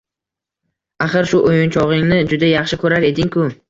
Axir, 1.07 1.29
shu 1.35 1.43
o`yinchog`ingni 1.51 2.21
juda 2.35 2.53
yaxshi 2.57 2.85
ko`rar 2.85 3.11
eding-ku 3.15 3.51